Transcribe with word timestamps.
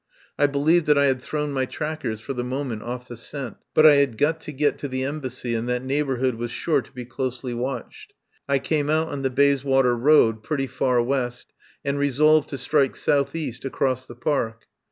I 0.39 0.47
be 0.47 0.57
lieved 0.57 0.85
that 0.87 0.97
I 0.97 1.05
had 1.05 1.21
thrown 1.21 1.53
my 1.53 1.67
trackers 1.67 2.19
for 2.19 2.33
the 2.33 2.43
moment 2.43 2.81
of! 2.81 3.07
the 3.07 3.15
scent, 3.15 3.57
but 3.75 3.85
I 3.85 3.97
had 3.97 4.17
got 4.17 4.41
to 4.41 4.51
get 4.51 4.79
to 4.79 4.87
the 4.87 5.03
Embassy, 5.03 5.53
and 5.53 5.69
that 5.69 5.85
neighbourhood 5.85 6.33
was 6.33 6.49
sure 6.49 6.81
to 6.81 6.91
be 6.91 7.05
closely 7.05 7.53
watched. 7.53 8.15
I 8.49 8.57
came 8.57 8.89
out 8.89 9.09
on 9.09 9.21
the 9.21 9.29
Bayswater 9.29 9.95
Road 9.95 10.41
pretty 10.41 10.65
far 10.65 11.03
west, 11.03 11.53
and 11.85 11.99
resolved 11.99 12.49
to 12.49 12.57
strike 12.57 12.95
south 12.95 13.35
east 13.35 13.63
across 13.63 14.07
the 14.07 14.15
Park. 14.15 14.65